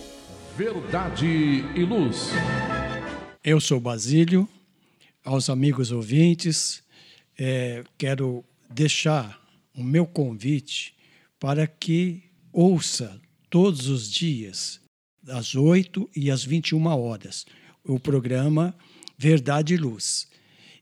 [0.57, 1.25] Verdade
[1.75, 2.29] e Luz.
[3.41, 4.47] Eu sou Basílio,
[5.23, 6.83] aos amigos ouvintes,
[7.39, 9.41] é, quero deixar
[9.73, 10.93] o meu convite
[11.39, 14.81] para que ouça todos os dias,
[15.29, 17.45] às 8 e às 21 horas,
[17.85, 18.75] o programa
[19.17, 20.27] Verdade e Luz.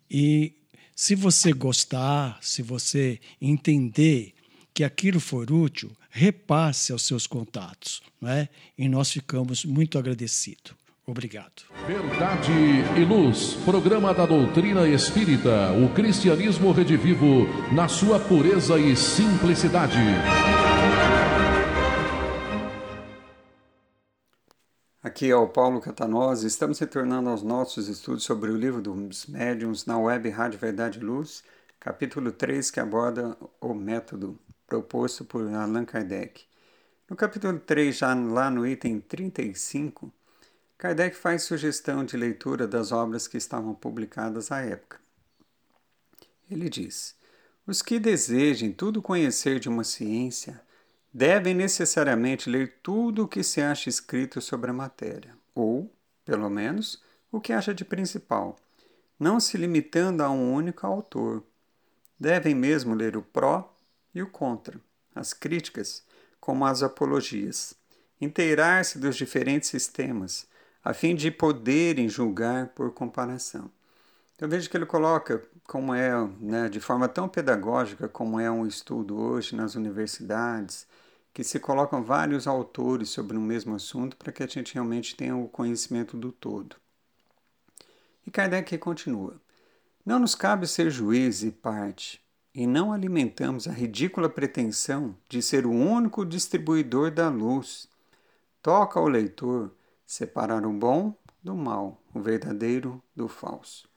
[0.10, 0.54] E
[0.96, 4.34] se você gostar, se você entender
[4.74, 8.50] que aquilo for útil, repasse aos seus contatos, não é?
[8.78, 10.74] E nós ficamos muito agradecidos.
[11.06, 11.64] Obrigado.
[11.88, 12.52] Verdade
[12.96, 19.98] e Luz, programa da doutrina espírita, o cristianismo redivivo na sua pureza e simplicidade.
[25.02, 26.46] Aqui é o Paulo Catanose.
[26.46, 31.02] Estamos retornando aos nossos estudos sobre o livro dos médiuns na web Rádio Verdade e
[31.02, 31.44] Luz,
[31.80, 34.38] capítulo 3, que aborda o método
[34.70, 36.46] proposto por Allan Kardec.
[37.10, 40.14] No capítulo 3, já lá no item 35,
[40.78, 45.02] Kardec faz sugestão de leitura das obras que estavam publicadas à época.
[46.50, 47.16] Ele diz:
[47.66, 50.62] Os que desejem tudo conhecer de uma ciência
[51.12, 55.92] devem necessariamente ler tudo o que se acha escrito sobre a matéria, ou,
[56.24, 58.56] pelo menos, o que acha de principal,
[59.20, 61.44] não se limitando a um único autor.
[62.20, 63.76] Devem mesmo ler o pró
[64.14, 64.80] e o contra,
[65.16, 66.04] as críticas,
[66.40, 67.74] como as apologias,
[68.20, 70.48] inteirar-se dos diferentes sistemas,
[70.84, 73.72] a fim de poderem julgar por comparação.
[74.40, 78.66] Eu vejo que ele coloca como é, né, de forma tão pedagógica como é um
[78.66, 80.88] estudo hoje nas universidades,
[81.34, 85.36] que se colocam vários autores sobre o mesmo assunto para que a gente realmente tenha
[85.36, 86.76] o conhecimento do todo.
[88.26, 89.40] E Kardec continua:
[90.06, 92.22] Não nos cabe ser juiz e parte,
[92.54, 97.88] e não alimentamos a ridícula pretensão de ser o único distribuidor da luz.
[98.62, 99.72] Toca ao leitor
[100.06, 103.88] separar o bom do mal, o verdadeiro do falso.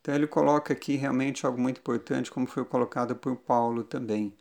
[0.00, 4.32] Então ele coloca aqui realmente algo muito importante, como foi colocado por Paulo também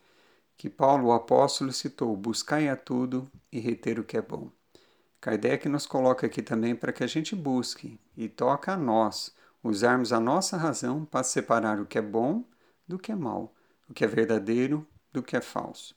[0.58, 4.50] que Paulo o apóstolo citou: buscai a tudo e reter o que é bom.
[5.20, 9.34] Kardec nos coloca aqui também para que a gente busque e toca a nós
[9.64, 12.44] usarmos a nossa razão para separar o que é bom
[12.88, 13.54] do que é mal,
[13.90, 15.96] o que é verdadeiro do que é falso.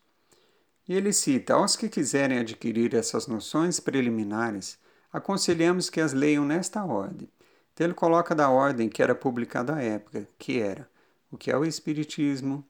[0.89, 4.79] E ele cita: aos que quiserem adquirir essas noções preliminares,
[5.13, 7.29] aconselhamos que as leiam nesta ordem.
[7.75, 10.89] Então ele coloca da ordem que era publicada à época, que era
[11.31, 12.65] o que é o Espiritismo,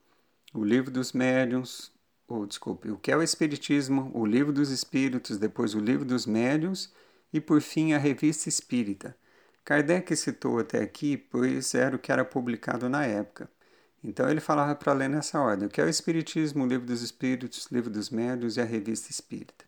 [0.52, 1.92] o Livro dos Médiuns,
[2.26, 6.26] ou desculpe, o que é o Espiritismo, o Livro dos Espíritos, depois o Livro dos
[6.26, 6.92] Médiuns
[7.32, 9.16] e por fim a Revista Espírita.
[9.64, 13.50] Kardec citou até aqui, pois era o que era publicado na época.
[14.02, 17.66] Então ele falava para ler nessa ordem: que é o Espiritismo, o Livro dos Espíritos,
[17.66, 19.64] o Livro dos Médiuns e a Revista Espírita.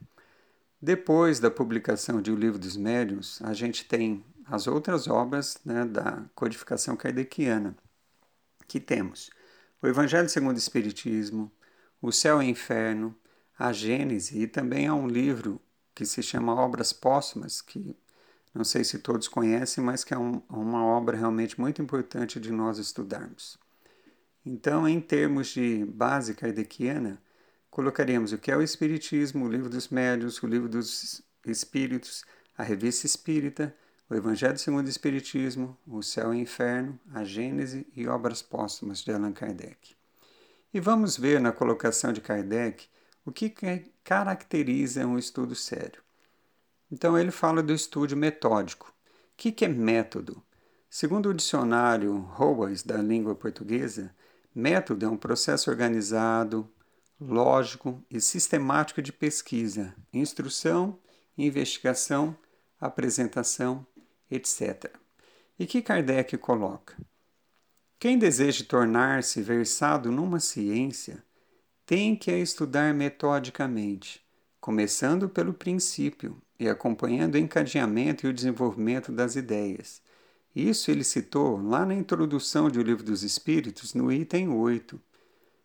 [0.81, 5.85] Depois da publicação de O Livro dos Médiuns, a gente tem as outras obras né,
[5.85, 7.77] da codificação kardeciana,
[8.67, 9.31] que temos
[9.83, 11.51] o Evangelho segundo o Espiritismo,
[12.03, 13.17] o Céu e o Inferno,
[13.59, 15.61] a Gênese e também há um livro
[15.95, 17.97] que se chama Obras Póstumas, que
[18.55, 22.51] não sei se todos conhecem, mas que é um, uma obra realmente muito importante de
[22.51, 23.59] nós estudarmos.
[24.45, 27.21] Então, em termos de base kardeciana,
[27.71, 32.25] colocaríamos o que é o Espiritismo, o Livro dos Médios, o Livro dos Espíritos,
[32.57, 33.75] a Revista Espírita,
[34.09, 39.05] o Evangelho segundo o Espiritismo, o Céu e o Inferno, a Gênese e obras póstumas
[39.05, 39.95] de Allan Kardec.
[40.73, 42.89] E vamos ver na colocação de Kardec
[43.25, 43.55] o que
[44.03, 46.03] caracteriza um estudo sério.
[46.91, 48.93] Então ele fala do estudo metódico.
[49.33, 50.43] O que é método?
[50.89, 54.13] Segundo o dicionário Roas da língua portuguesa,
[54.55, 56.69] método é um processo organizado,
[57.21, 60.99] lógico e sistemático de pesquisa, instrução,
[61.37, 62.37] investigação,
[62.81, 63.87] apresentação
[64.31, 64.95] etc.
[65.59, 66.97] E que Kardec coloca?
[67.99, 71.23] Quem deseja tornar-se versado numa ciência
[71.85, 74.25] tem que a estudar metodicamente,
[74.61, 80.01] começando pelo princípio e acompanhando o encadeamento e o desenvolvimento das ideias,
[80.55, 85.01] Isso ele citou lá na introdução de O Livro dos Espíritos, no item 8.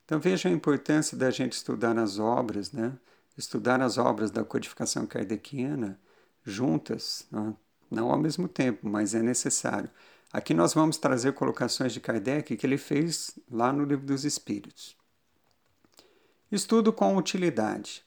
[0.05, 2.93] Então veja a importância da gente estudar as obras, né?
[3.38, 5.99] estudar as obras da codificação kardeciana
[6.43, 7.55] juntas, né?
[7.89, 9.89] não ao mesmo tempo, mas é necessário.
[10.31, 14.95] Aqui nós vamos trazer colocações de Kardec que ele fez lá no Livro dos Espíritos.
[16.51, 18.03] Estudo com utilidade.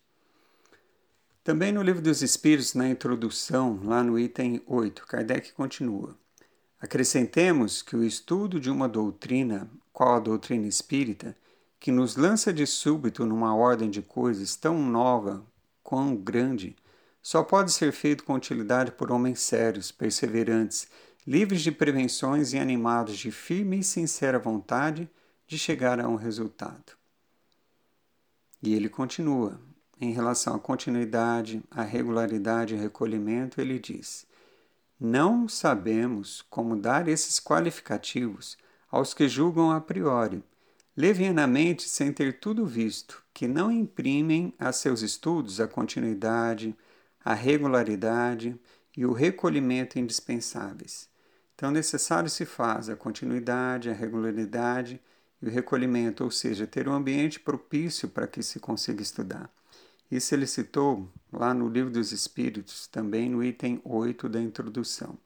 [1.43, 6.16] Também no Livro dos Espíritos, na introdução, lá no item 8, Kardec continua.
[6.81, 11.37] Acrescentemos que o estudo de uma doutrina, qual a doutrina espírita,
[11.81, 15.45] que nos lança de súbito numa ordem de coisas tão nova,
[15.83, 16.76] quão grande,
[17.20, 20.89] só pode ser feito com utilidade por homens sérios, perseverantes,
[21.26, 25.11] livres de prevenções e animados de firme e sincera vontade
[25.47, 26.93] de chegar a um resultado.
[28.62, 29.61] E ele continua.
[30.01, 34.28] Em relação à continuidade, à regularidade e recolhimento, ele diz:
[35.01, 38.59] Não sabemos como dar esses qualificativos
[38.90, 40.42] aos que julgam a priori,
[40.96, 46.76] levianamente sem ter tudo visto, que não imprimem a seus estudos a continuidade,
[47.24, 48.59] a regularidade
[48.96, 51.09] e o recolhimento indispensáveis.
[51.55, 55.01] Então, necessário se faz a continuidade, a regularidade
[55.40, 59.49] e o recolhimento, ou seja, ter um ambiente propício para que se consiga estudar.
[60.11, 65.19] Isso ele citou lá no Livro dos Espíritos, também no item 8 da introdução.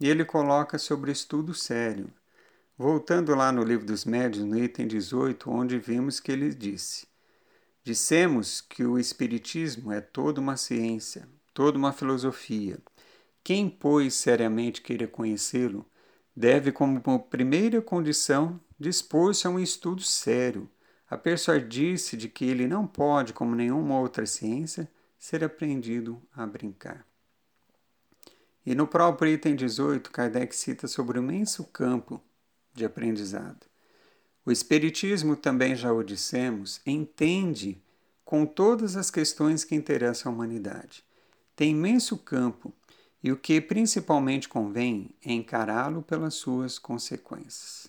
[0.00, 2.12] E ele coloca sobre estudo sério,
[2.80, 7.08] Voltando lá no livro dos médios, no item 18, onde vimos que ele disse:
[7.82, 12.78] Dissemos que o Espiritismo é toda uma ciência, toda uma filosofia.
[13.42, 15.84] Quem, pois, seriamente queira conhecê-lo,
[16.36, 20.70] deve, como primeira condição, dispor-se a um estudo sério,
[21.08, 27.06] a persuadir-se de que ele não pode, como nenhuma outra ciência, ser aprendido a brincar.
[28.64, 32.20] E no próprio item 18, Kardec cita sobre o imenso campo
[32.74, 33.66] de aprendizado.
[34.44, 37.82] O Espiritismo, também já o dissemos, entende
[38.24, 41.02] com todas as questões que interessam a humanidade.
[41.56, 42.72] Tem imenso campo
[43.22, 47.88] e o que principalmente convém é encará-lo pelas suas consequências.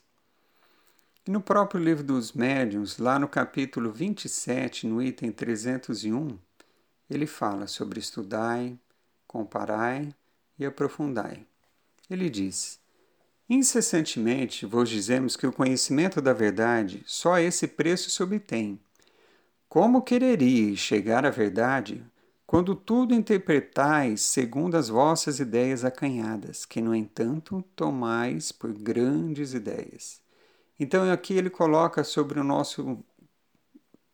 [1.27, 6.39] No próprio livro dos médiuns, lá no capítulo 27, no item 301,
[7.09, 8.79] ele fala sobre estudai,
[9.27, 10.15] comparai
[10.57, 11.45] e aprofundai.
[12.09, 12.79] Ele diz:
[13.47, 18.79] Incessantemente vos dizemos que o conhecimento da verdade só a esse preço se obtém.
[19.67, 22.03] Como quereríeis chegar à verdade
[22.47, 30.27] quando tudo interpretais segundo as vossas ideias acanhadas, que, no entanto, tomais por grandes ideias?
[30.79, 33.03] Então, aqui ele coloca sobre o nosso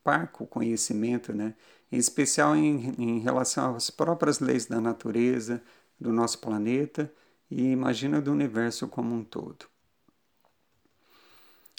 [0.04, 1.56] parco conhecimento, né?
[1.92, 5.64] em especial em, em relação às próprias leis da natureza,
[6.00, 7.12] do nosso planeta
[7.50, 9.66] e imagina do universo como um todo.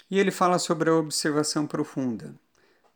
[0.09, 2.33] E ele fala sobre a observação profunda.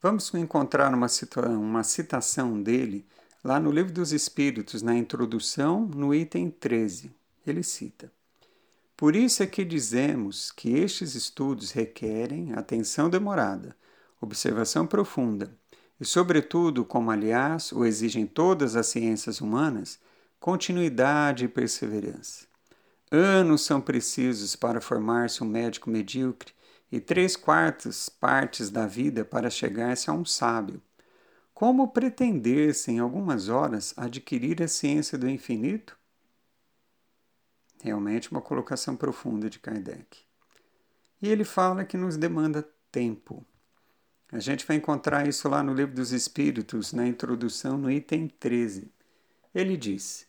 [0.02, 3.06] Vamos encontrar uma, cita uma citação dele
[3.44, 7.14] lá no Livro dos Espíritos, na introdução, no item 13.
[7.46, 8.12] Ele cita:
[9.02, 13.76] Por isso é que dizemos que estes estudos requerem atenção demorada,
[14.22, 15.58] observação profunda
[16.00, 19.98] e, sobretudo, como aliás o exigem todas as ciências humanas,
[20.40, 22.46] continuidade e perseverança.
[23.12, 26.54] Anos são precisos para formar-se um médico medíocre
[26.92, 30.80] e três quartas partes da vida para chegar-se a um sábio.
[31.56, 36.00] Como pretender-se em algumas horas adquirir a ciência do infinito?
[37.84, 40.20] Realmente uma colocação profunda de Kardec.
[41.22, 43.46] E ele fala que nos demanda tempo.
[44.32, 48.92] A gente vai encontrar isso lá no Livro dos Espíritos, na introdução, no item 13.
[49.54, 50.26] Ele diz: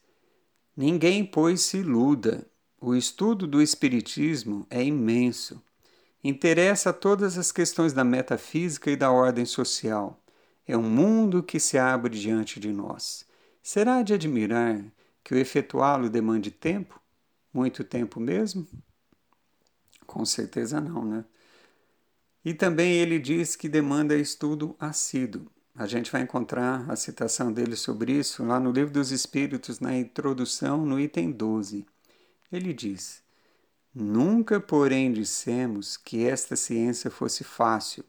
[0.76, 2.46] Ninguém, pois, se iluda
[2.84, 5.62] o estudo do Espiritismo é imenso.
[6.24, 10.20] Interessa a todas as questões da metafísica e da ordem social.
[10.66, 13.24] É um mundo que se abre diante de nós.
[13.62, 14.84] Será de admirar
[15.22, 17.00] que o efetuá-lo demande tempo?
[17.52, 18.66] Muito tempo mesmo?
[20.06, 21.24] Com certeza não, né?
[22.44, 25.46] E também ele diz que demanda estudo assíduo.
[25.74, 29.96] A gente vai encontrar a citação dele sobre isso lá no Livro dos Espíritos, na
[29.96, 31.86] introdução, no item 12.
[32.50, 33.22] Ele diz:
[33.94, 38.04] Nunca, porém, dissemos que esta ciência fosse fácil,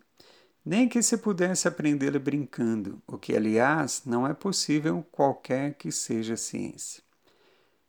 [0.65, 6.35] nem que se pudesse aprendê-la brincando, o que, aliás, não é possível qualquer que seja
[6.35, 7.02] a ciência.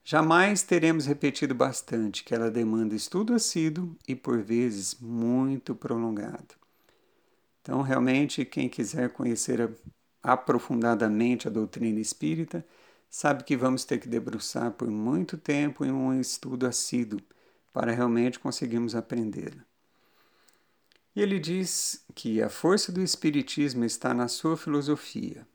[0.06, 6.54] Jamais teremos repetido bastante que ela demanda estudo assíduo e, por vezes, muito prolongado.
[7.62, 9.74] Então, realmente, quem quiser conhecer
[10.22, 12.66] aprofundadamente a doutrina espírita,
[13.08, 17.20] sabe que vamos ter que debruçar por muito tempo em um estudo assíduo
[17.72, 19.64] para realmente conseguirmos aprendê-la.
[21.16, 25.46] E ele diz que a força do Espiritismo está na sua filosofia.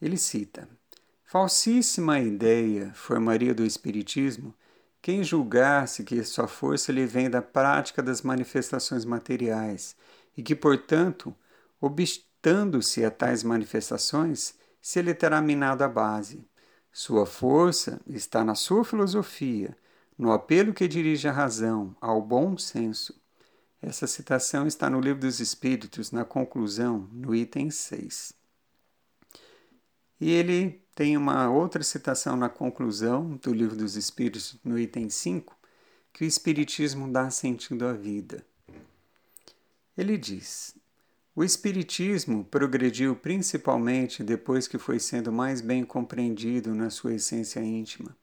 [0.00, 0.68] Ele cita:
[1.30, 4.52] Falsíssima ideia formaria do Espiritismo
[5.00, 9.94] quem julgasse que sua força lhe vem da prática das manifestações materiais
[10.36, 11.32] e que, portanto,
[11.80, 16.44] obstando-se a tais manifestações, se lhe terá minado a base.
[16.92, 19.76] Sua força está na sua filosofia,
[20.18, 23.14] no apelo que dirige à razão, ao bom senso.
[23.80, 28.39] Essa citação está no Livro dos Espíritos, na conclusão, no item 6.
[30.20, 35.56] E ele tem uma outra citação na conclusão do Livro dos Espíritos, no item 5,
[36.12, 38.44] que o Espiritismo dá sentido à vida.
[39.96, 40.74] Ele diz:
[41.34, 48.14] O Espiritismo progrediu principalmente depois que foi sendo mais bem compreendido na sua essência íntima,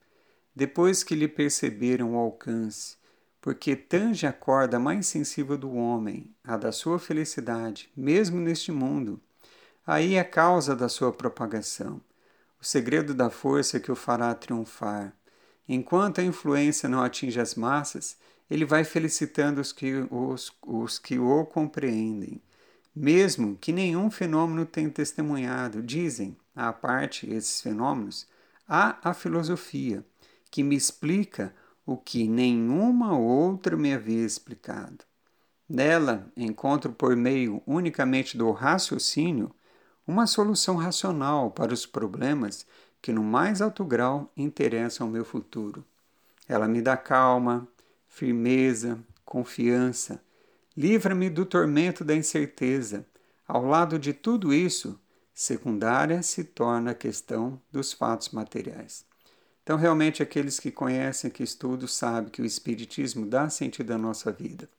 [0.55, 2.95] depois que lhe perceberam o alcance,
[3.41, 9.19] porque tange a corda mais sensível do homem, a da sua felicidade, mesmo neste mundo.
[9.87, 12.01] Aí é a causa da sua propagação
[12.59, 15.13] o segredo da força que o fará triunfar.
[15.67, 18.17] Enquanto a influência não atinge as massas,
[18.49, 22.41] ele vai felicitando os que, os, os que o compreendem.
[22.95, 28.27] Mesmo que nenhum fenômeno tenha testemunhado, dizem, à parte esses fenômenos,
[28.67, 30.03] há a filosofia,
[30.49, 31.53] que me explica
[31.85, 35.05] o que nenhuma outra me havia explicado.
[35.69, 39.53] Nela encontro por meio unicamente do raciocínio
[40.07, 42.65] uma solução racional para os problemas
[43.01, 45.83] que, no mais alto grau, interessam ao meu futuro.
[46.47, 47.67] Ela me dá calma,
[48.07, 50.21] firmeza, confiança,
[50.75, 53.05] livra-me do tormento da incerteza.
[53.45, 54.99] Ao lado de tudo isso,
[55.33, 59.05] secundária se torna a questão dos fatos materiais.
[59.61, 64.31] Então, realmente, aqueles que conhecem, que estudam, sabem que o Espiritismo dá sentido à nossa
[64.31, 64.69] vida.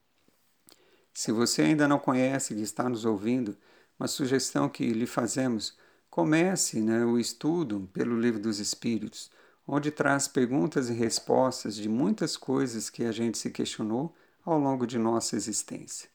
[1.12, 3.54] Se você ainda não conhece, que está nos ouvindo,
[3.98, 5.76] uma sugestão que lhe fazemos:
[6.08, 9.30] comece né, o estudo pelo Livro dos Espíritos,
[9.66, 14.86] onde traz perguntas e respostas de muitas coisas que a gente se questionou ao longo
[14.86, 16.08] de nossa existência.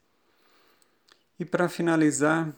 [1.40, 2.56] E para finalizar,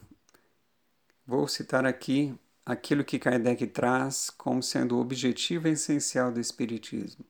[1.26, 2.34] vou citar aqui
[2.66, 7.26] aquilo que Kardec traz como sendo o objetivo essencial do Espiritismo.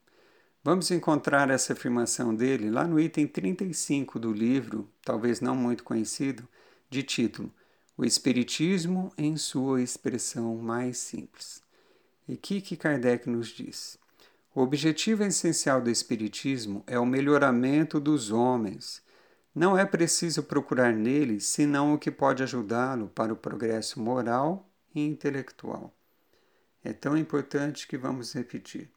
[0.64, 6.48] Vamos encontrar essa afirmação dele lá no item 35 do livro, talvez não muito conhecido,
[6.90, 7.52] de título
[7.98, 11.64] o Espiritismo em sua expressão mais simples.
[12.28, 13.98] E o que Kardec nos diz?
[14.54, 19.02] O objetivo essencial do Espiritismo é o melhoramento dos homens.
[19.54, 25.00] Não é preciso procurar nele senão o que pode ajudá-lo para o progresso moral e
[25.00, 25.96] intelectual.
[26.84, 28.90] É tão importante que vamos repetir.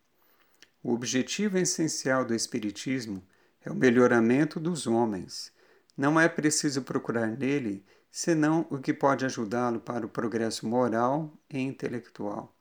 [0.82, 3.22] O objetivo essencial do Espiritismo
[3.64, 5.52] é o melhoramento dos homens.
[5.96, 11.58] Não é preciso procurar nele senão o que pode ajudá-lo para o progresso moral e
[11.58, 12.54] intelectual.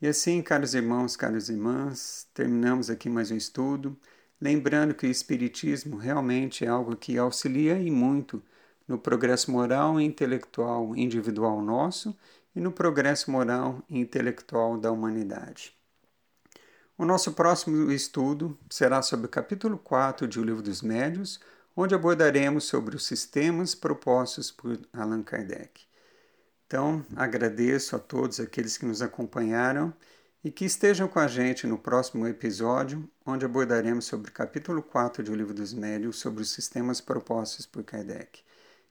[0.00, 3.96] E assim, caros irmãos, caras irmãs, terminamos aqui mais um estudo,
[4.40, 8.42] lembrando que o Espiritismo realmente é algo que auxilia e muito
[8.86, 12.16] no progresso moral e intelectual individual nosso
[12.54, 15.74] e no progresso moral e intelectual da humanidade.
[16.96, 21.40] O nosso próximo estudo será sobre o capítulo 4 de O Livro dos Médios,
[21.76, 25.82] onde abordaremos sobre os sistemas propostos por Allan Kardec.
[26.66, 29.92] Então, agradeço a todos aqueles que nos acompanharam
[30.42, 35.24] e que estejam com a gente no próximo episódio, onde abordaremos sobre o capítulo 4
[35.24, 38.42] do Livro dos Médios, sobre os sistemas propostos por Kardec.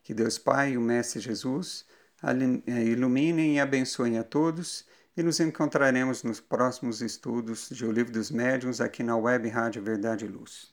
[0.02, 1.86] Que Deus Pai e o Mestre Jesus
[2.68, 8.12] eh, iluminem e abençoem a todos e nos encontraremos nos próximos estudos de O Livro
[8.12, 10.73] dos Médiuns aqui na Web Rádio Verdade e Luz.